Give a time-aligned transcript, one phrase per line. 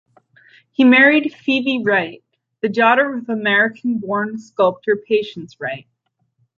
[0.71, 2.23] He married Phoebe Wright,
[2.61, 5.85] the daughter of American-born sculptor Patience Wright.